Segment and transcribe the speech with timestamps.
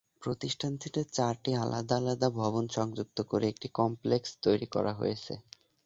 [0.21, 5.33] প্রতিষ্ঠানটিতে চারটি আলাদা আলাদা ভবন সংযুক্ত করে একটি কমপ্লেক্স তৈরি করা হয়েছে।